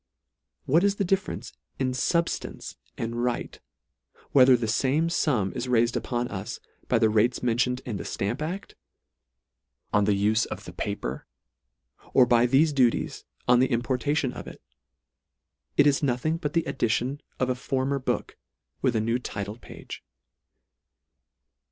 [0.65, 3.59] What is the difference in fubjlance and right,
[4.31, 8.39] whether the fame fum is railed upon us by the rates mentioned in the Stamp
[8.39, 8.73] a£t,
[9.93, 11.27] on the ufe of the paper,
[12.15, 14.59] or by thefe duties, on the importation of it.
[15.77, 18.37] It is nothing but the edition of a former book,
[18.81, 20.03] with a new title page.